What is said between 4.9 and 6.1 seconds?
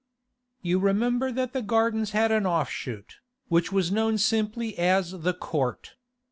The Court.